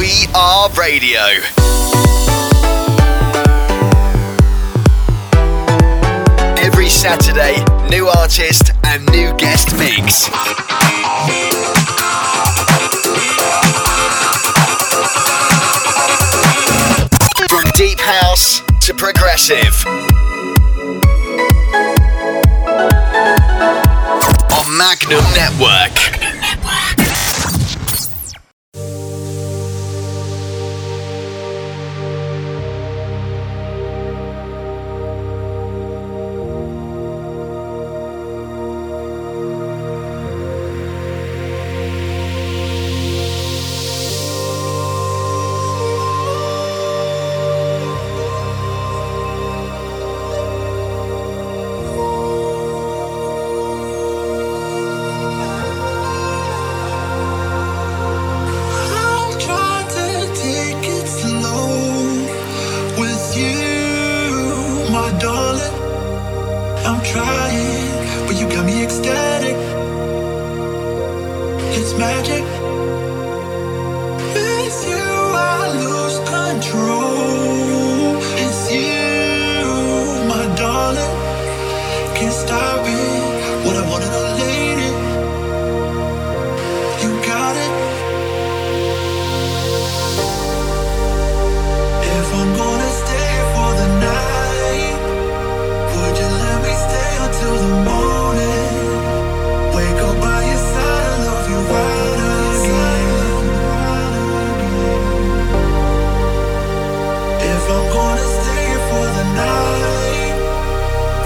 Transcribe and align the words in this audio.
We 0.00 0.24
Are 0.34 0.70
Radio. 0.70 1.20
Every 6.56 6.88
Saturday, 6.88 7.62
new 7.90 8.06
artist 8.06 8.72
and 8.84 9.04
new 9.10 9.34
guest 9.36 9.76
mix. 9.76 10.24
From 17.50 17.70
deep 17.74 18.00
house 18.00 18.62
to 18.80 18.94
progressive. 18.94 19.84
On 24.50 24.78
Magnum 24.78 25.24
Network. 25.34 26.19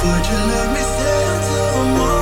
Would 0.05 0.27
you 0.27 0.37
let 0.37 0.69
me 0.75 0.81
stand 0.81 1.45
till 1.45 1.73
the 1.73 1.99
morning? 1.99 2.14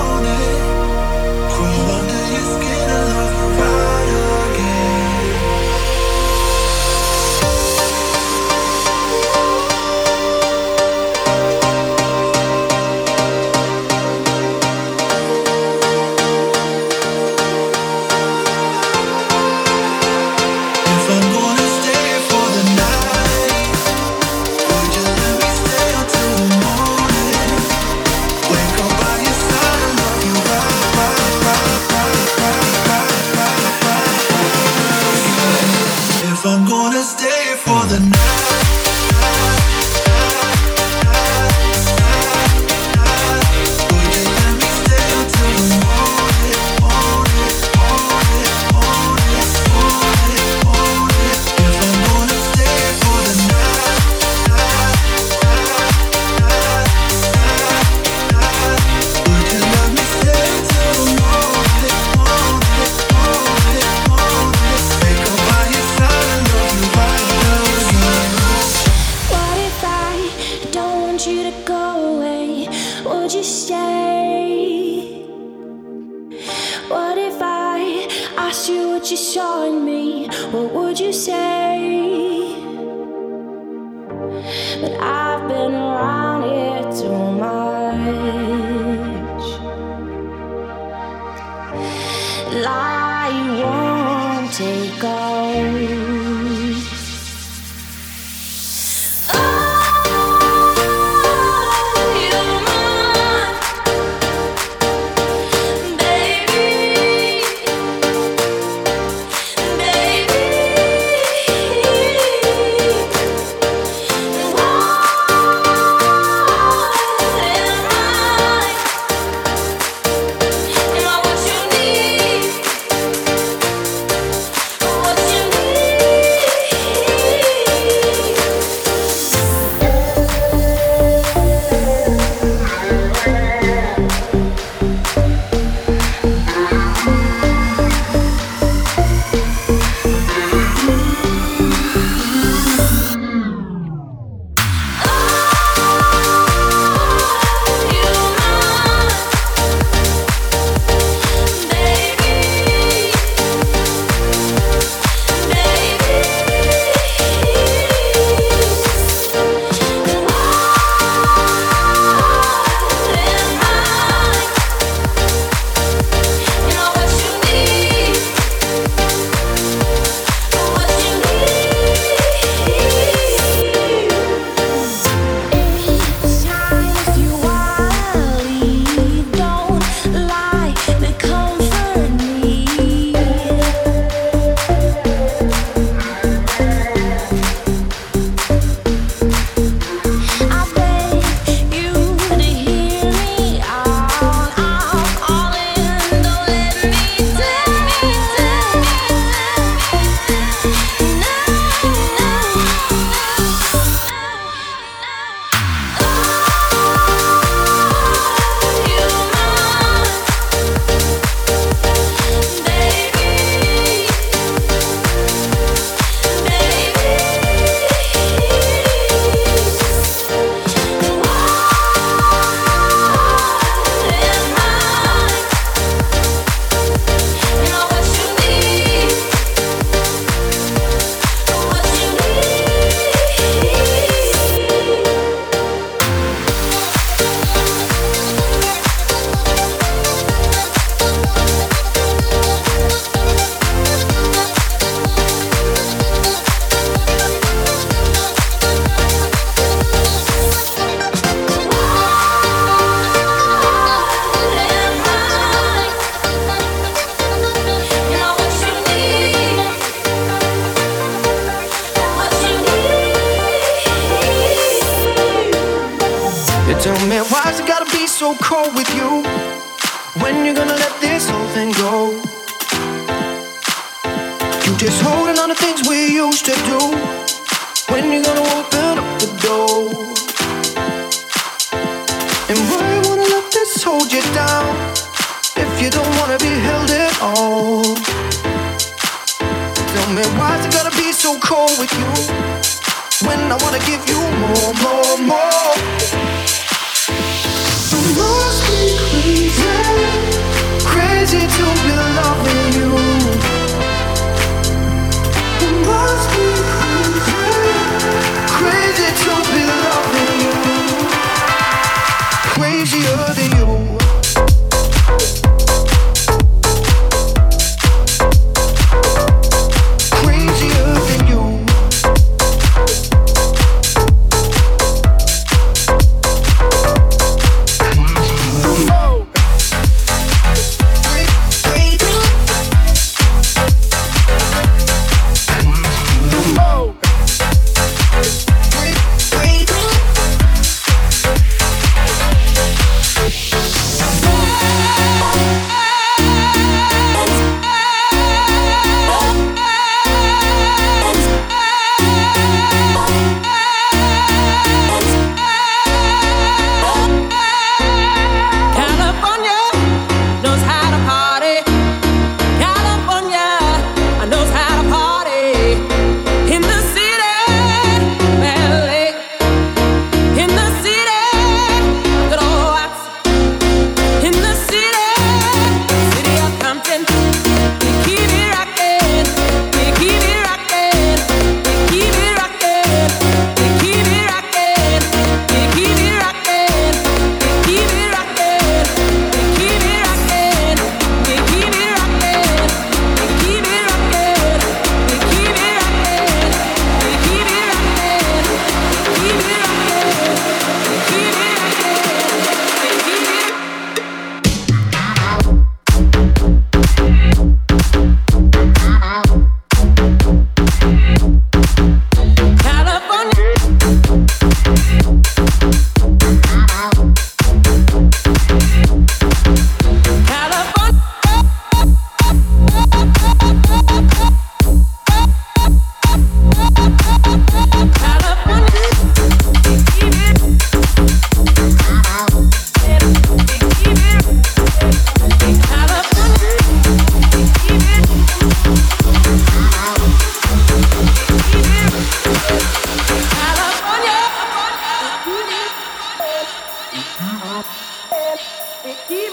Keep 448.82 449.32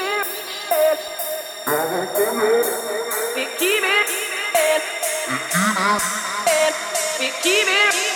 it. 7.68 8.09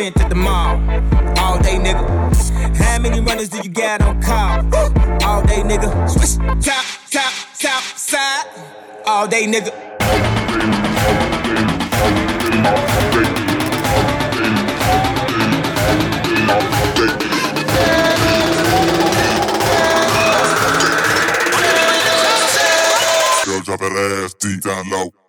event 0.00 0.20
at 0.20 0.28
the 0.28 0.34
mall. 0.34 0.76
All 1.38 1.58
day, 1.58 1.76
nigga. 1.76 2.76
How 2.76 2.98
many 2.98 3.20
runners 3.20 3.48
do 3.48 3.58
you 3.58 3.70
got 3.70 4.02
on 4.02 4.20
call? 4.22 4.58
All 5.24 5.42
day, 5.42 5.62
nigga. 5.62 6.08
Swish, 6.08 6.36
top, 6.64 6.84
top, 7.10 7.32
top, 7.58 7.82
side. 7.96 8.46
All 9.06 9.26
day, 9.26 9.46
nigga. 9.46 9.72
Girl, 23.44 23.60
drop 23.60 23.80
that 23.80 24.22
ass 24.24 24.34
deep 24.34 24.62
down 24.62 24.88
low. 24.90 25.19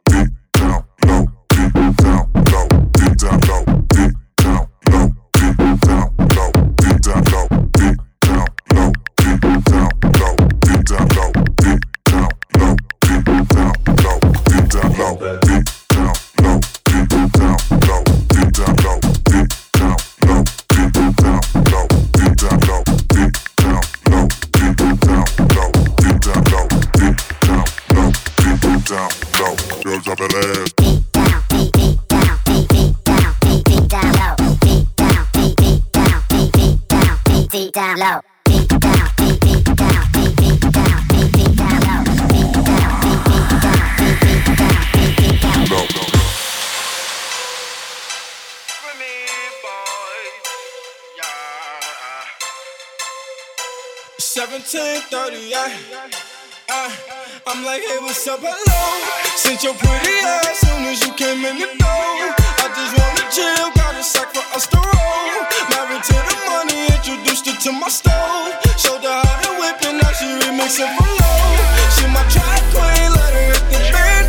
Uh, 54.62 54.68
what's 58.06 58.28
up, 58.28 58.40
hello? 58.44 58.78
Since 59.36 59.64
your 59.64 59.74
pretty 59.74 60.14
ass 60.22 60.62
soon 60.62 60.86
as 60.86 61.02
you 61.02 61.12
came 61.18 61.42
in 61.50 61.58
the 61.58 61.66
door. 61.82 62.14
I 62.62 62.70
just 62.70 62.94
wanna 62.94 63.26
chill, 63.34 63.74
got 63.74 63.98
a 63.98 64.04
sack 64.04 64.30
for 64.30 64.46
us 64.54 64.68
to 64.70 64.78
roll. 64.78 65.50
Married 65.74 66.04
to 66.06 66.14
the 66.14 66.38
money, 66.46 66.94
introduced 66.94 67.50
her 67.50 67.58
to 67.58 67.72
my 67.74 67.90
stove. 67.90 68.54
Showed 68.78 69.02
her 69.02 69.22
how 69.26 69.42
to 69.42 69.52
whip 69.58 69.82
and 69.82 69.98
now 69.98 70.14
she 70.14 70.30
remixing 70.30 70.94
for 70.94 71.10
low. 71.10 71.58
She 71.98 72.06
my 72.14 72.22
track 72.30 72.62
queen, 72.70 73.10
let 73.18 73.34
her 73.34 73.46
hit 73.50 73.66
the 73.66 73.80
bando. 73.92 74.21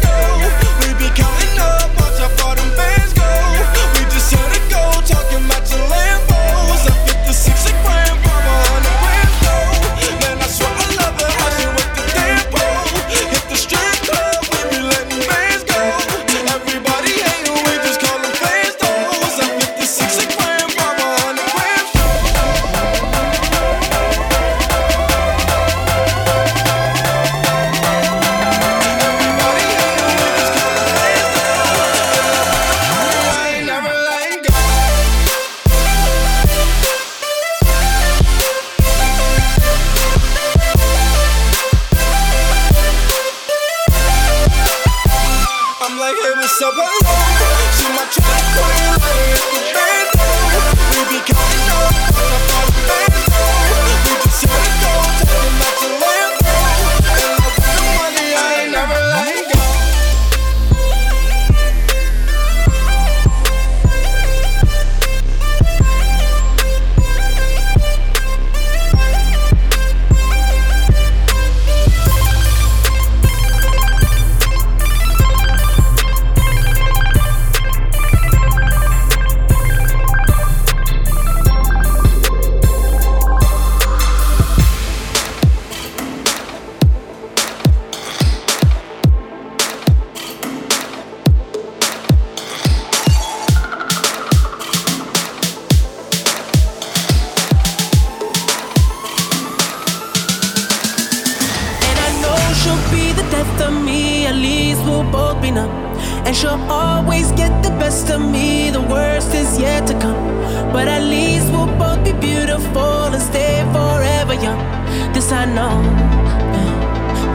I 115.42 115.44
know, 115.44 115.82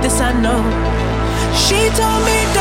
this 0.01 0.21
I 0.21 0.31
know. 0.31 0.63
She 1.53 1.89
told 1.99 2.23
me 2.23 2.56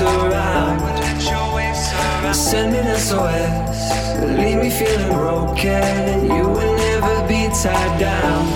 your 0.00 1.54
waves 1.54 1.78
surround. 1.90 2.34
Sending 2.34 2.86
SOS, 2.96 3.90
leave 4.38 4.58
me 4.58 4.70
feeling 4.70 5.12
broken. 5.12 6.24
You 6.24 6.48
will 6.48 6.76
never 6.76 7.28
be 7.28 7.48
tied 7.62 8.00
down. 8.00 8.46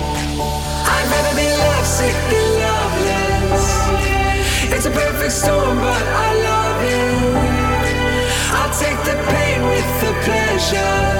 I'd 0.93 1.07
rather 1.11 1.35
be 1.35 1.47
lovesick 1.63 2.17
than 2.31 2.47
loveless. 2.65 3.67
It's 4.73 4.85
a 4.85 4.91
perfect 4.91 5.31
storm, 5.31 5.77
but 5.77 6.03
I 6.25 6.29
love 6.49 6.81
it. 6.83 7.35
I'll 8.57 8.73
take 8.73 8.99
the 9.09 9.15
pain 9.31 9.59
with 9.69 9.89
the 10.01 10.13
pleasure. 10.25 11.14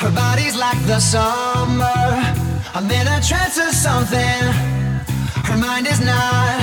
Her 0.00 0.10
body's 0.12 0.56
like 0.56 0.80
the 0.86 0.98
summer. 0.98 1.84
I'm 2.72 2.90
in 2.90 3.06
a 3.06 3.20
trance 3.20 3.58
or 3.58 3.70
something. 3.70 4.40
Her 5.44 5.58
mind 5.58 5.86
is 5.86 6.00
not. 6.00 6.56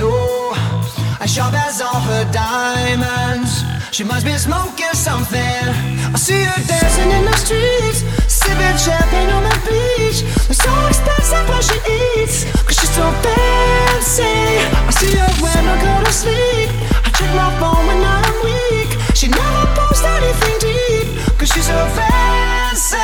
No, 0.00 0.56
as 1.20 1.30
sharp 1.30 1.52
as 1.52 1.82
all 1.82 2.00
her 2.00 2.24
diamonds. 2.32 3.52
She 3.92 4.02
must 4.02 4.24
be 4.24 4.32
smoking 4.38 4.94
something. 4.94 5.62
I 6.08 6.16
see 6.16 6.42
her 6.42 6.62
dancing 6.64 7.10
in 7.10 7.26
the 7.26 7.36
streets, 7.36 8.00
sipping 8.32 8.78
champagne 8.80 9.28
on 9.28 9.42
the 9.44 9.56
beach. 9.68 10.24
It's 10.48 10.56
so 10.56 10.72
expensive 10.88 11.46
what 11.52 11.62
she 11.68 11.76
eats, 11.84 12.48
cause 12.64 12.80
she's 12.80 12.94
so 12.96 13.12
fancy. 13.20 14.40
I 14.88 14.92
see 14.96 15.12
her 15.20 15.32
when 15.44 15.62
I 15.68 15.76
go 15.84 15.92
to 16.02 16.12
sleep. 16.12 16.70
I 17.04 17.10
check 17.12 17.30
my 17.36 17.52
phone 17.60 17.84
when 17.88 18.00
I'm 18.00 18.32
weak. 18.40 18.90
She 19.14 19.28
never 19.28 19.66
posts 19.76 20.02
anything 20.02 20.58
deep, 20.64 21.36
cause 21.36 21.52
she's 21.52 21.66
so 21.66 21.76
fancy. 21.92 22.07
This 22.78 22.94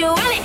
you 0.00 0.06
want 0.06 0.34
it. 0.34 0.39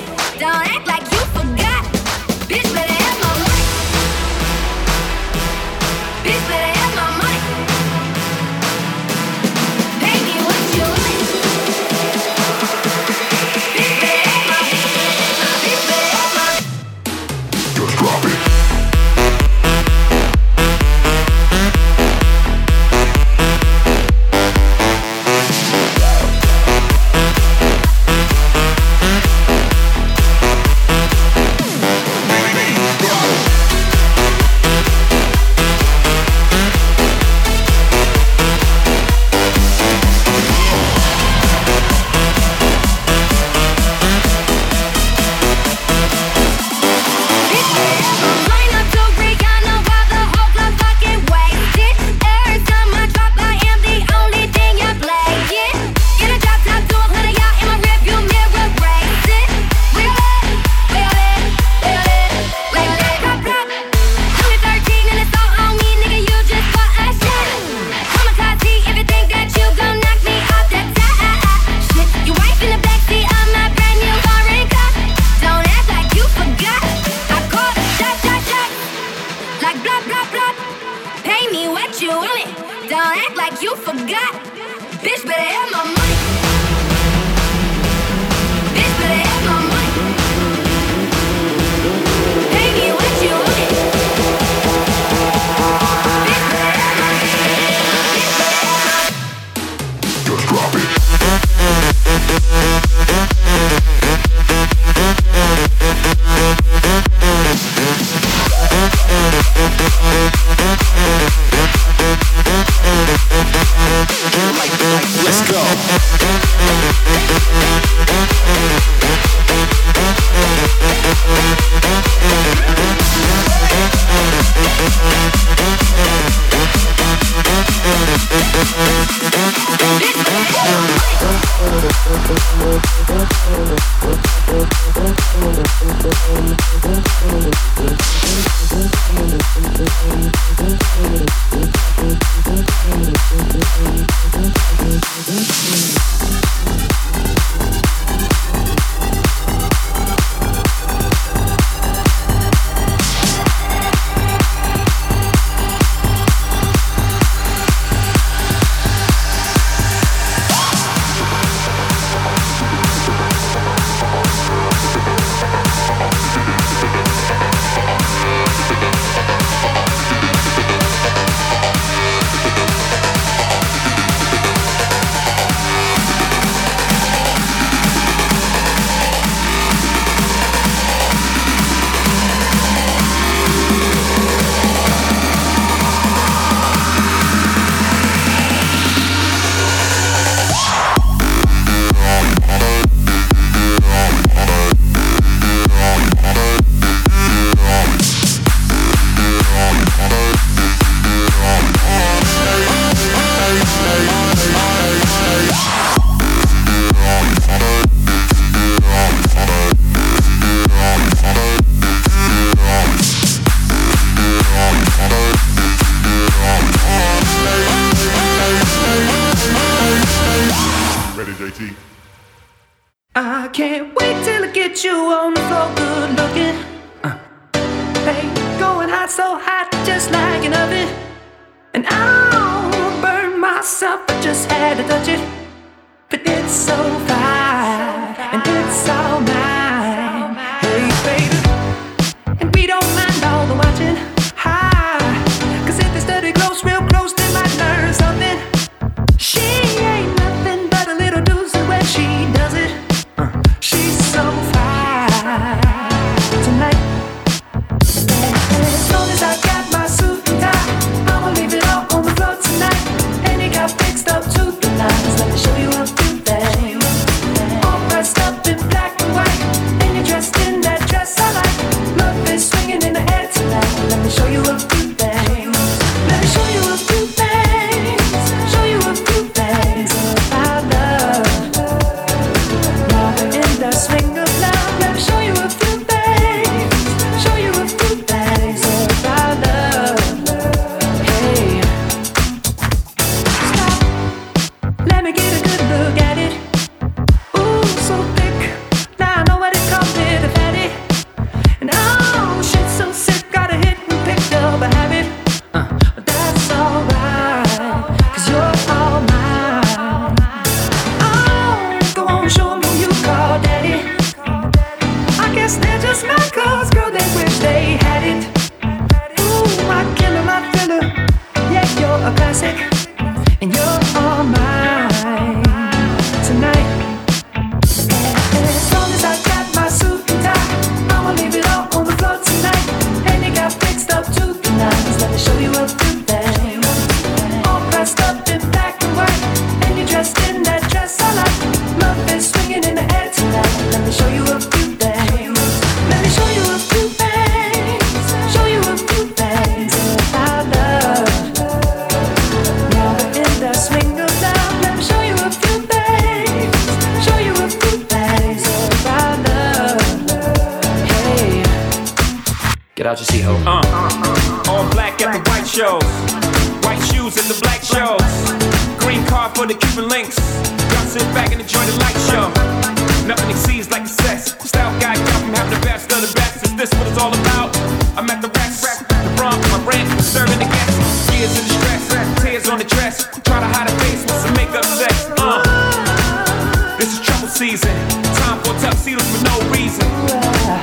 Season. 387.36 387.76
Time 388.24 388.39
for 388.48 388.56
tuxedos 388.63 389.04
for 389.12 389.19
no 389.28 389.36
reason. 389.52 389.84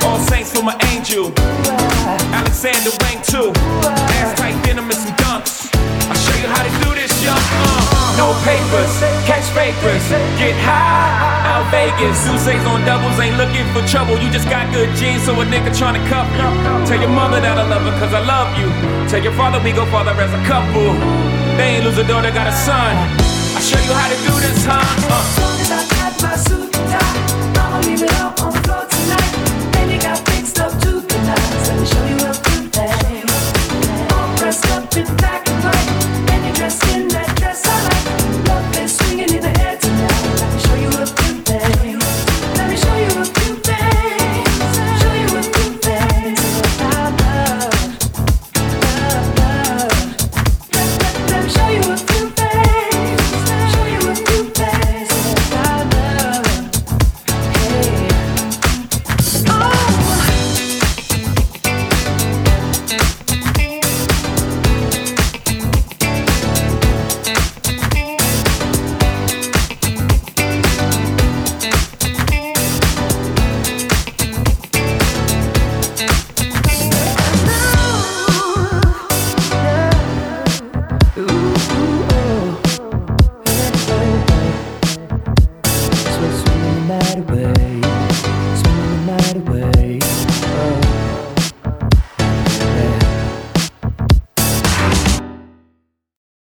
All 0.01 0.17
saints 0.17 0.49
for 0.49 0.65
my 0.65 0.73
angel. 0.89 1.29
Alexander 2.33 2.89
Wang 3.05 3.21
too. 3.21 3.53
Ass 4.17 4.33
tight 4.33 4.57
denim 4.65 4.89
and 4.89 4.97
some 4.97 5.13
dunks. 5.21 5.69
I'll 6.09 6.17
show 6.17 6.33
you 6.41 6.49
how 6.49 6.65
to 6.65 6.73
do 6.81 6.97
this, 6.97 7.13
young. 7.21 7.37
Uh, 7.37 8.17
no 8.17 8.33
papers, 8.41 8.89
catch 9.29 9.45
papers, 9.53 10.01
get 10.41 10.57
high. 10.65 11.45
Out 11.45 11.69
Vegas, 11.69 12.17
Sousa's 12.25 12.65
on 12.65 12.81
doubles, 12.89 13.21
ain't 13.21 13.37
looking 13.37 13.69
for 13.69 13.85
trouble. 13.85 14.17
You 14.17 14.33
just 14.33 14.49
got 14.49 14.65
good 14.73 14.89
genes, 14.97 15.21
so 15.29 15.37
a 15.37 15.45
nigga 15.45 15.69
tryna 15.77 16.01
cuff 16.09 16.25
you. 16.33 16.49
Tell 16.89 16.97
your 16.97 17.13
mother 17.13 17.37
that 17.37 17.53
I 17.53 17.69
love 17.69 17.85
her, 17.85 17.93
cause 18.01 18.17
I 18.17 18.25
love 18.25 18.49
you. 18.57 18.65
Tell 19.13 19.21
your 19.21 19.37
father 19.37 19.61
we 19.61 19.77
go 19.77 19.85
father 19.93 20.17
as 20.17 20.33
a 20.33 20.41
couple. 20.49 20.89
They 21.53 21.77
ain't 21.77 21.85
lose 21.85 22.01
a 22.01 22.07
daughter, 22.09 22.33
got 22.33 22.49
a 22.49 22.55
son. 22.65 22.97
I'll 23.53 23.61
show 23.61 23.77
you 23.77 23.93
how 23.93 24.09
to 24.09 24.17
do 24.25 24.33
this, 24.41 24.65
huh? 24.65 24.81
Uh. 24.81 25.92
I'ma 26.35 27.79
leave 27.85 28.01
it 28.01 28.11
all 28.19 28.33
on 28.47 28.62